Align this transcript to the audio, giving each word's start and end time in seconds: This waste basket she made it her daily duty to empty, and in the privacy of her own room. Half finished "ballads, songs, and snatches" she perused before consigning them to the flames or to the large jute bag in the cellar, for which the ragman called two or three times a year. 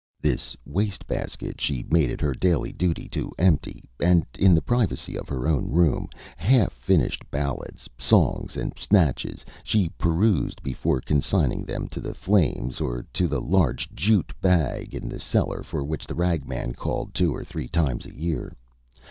This 0.19 0.57
waste 0.65 1.05
basket 1.05 1.61
she 1.61 1.85
made 1.91 2.09
it 2.09 2.21
her 2.21 2.33
daily 2.33 2.71
duty 2.71 3.07
to 3.09 3.31
empty, 3.37 3.87
and 4.01 4.25
in 4.39 4.55
the 4.55 4.61
privacy 4.63 5.15
of 5.15 5.29
her 5.29 5.47
own 5.47 5.69
room. 5.69 6.07
Half 6.37 6.73
finished 6.73 7.23
"ballads, 7.29 7.87
songs, 7.99 8.57
and 8.57 8.73
snatches" 8.79 9.45
she 9.63 9.89
perused 9.99 10.63
before 10.63 11.01
consigning 11.01 11.65
them 11.65 11.87
to 11.89 12.01
the 12.01 12.15
flames 12.15 12.81
or 12.81 13.05
to 13.13 13.27
the 13.27 13.39
large 13.41 13.91
jute 13.93 14.33
bag 14.41 14.95
in 14.95 15.07
the 15.07 15.19
cellar, 15.19 15.61
for 15.61 15.83
which 15.83 16.07
the 16.07 16.15
ragman 16.15 16.73
called 16.73 17.13
two 17.13 17.31
or 17.35 17.43
three 17.43 17.67
times 17.67 18.07
a 18.07 18.15
year. 18.15 18.55